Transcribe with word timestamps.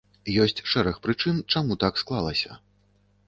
Ёсць 0.43 0.61
шэраг 0.71 0.95
прычын, 1.03 1.37
чаму 1.55 1.77
так 1.83 2.01
склалася. 2.05 2.51